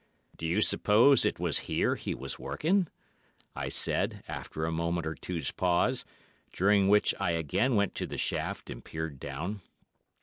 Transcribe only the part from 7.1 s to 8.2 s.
I again went to the